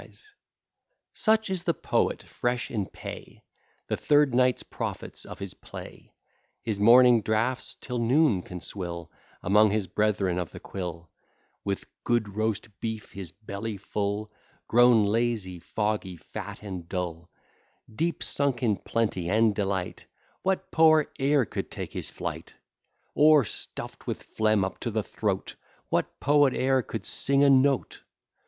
[1.13, 3.43] Such is the poet fresh in pay,
[3.85, 6.11] The third night's profits of his play;
[6.63, 9.11] His morning draughts till noon can swill,
[9.43, 11.11] Among his brethren of the quill:
[11.63, 14.31] With good roast beef his belly full,
[14.67, 17.29] Grown lazy, foggy, fat, and dull,
[17.93, 20.05] Deep sunk in plenty and delight,
[20.41, 22.55] What poet e'er could take his flight?
[23.13, 25.57] Or, stuff'd with phlegm up to the throat,
[25.89, 28.01] What poet e'er could sing a note?